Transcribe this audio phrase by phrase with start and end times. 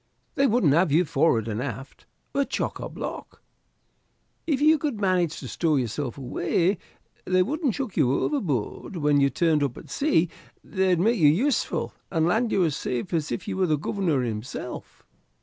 [0.33, 3.43] They wouldn't have you forward, and aft we're chock a block.
[4.47, 6.79] If you could manage to stow yourself away
[7.25, 10.27] they wouldn't chuck you overboard when you turned up at sea;
[10.63, 14.23] they'd make you useful and land you as safe as if you was the Governor
[14.23, 15.03] himself."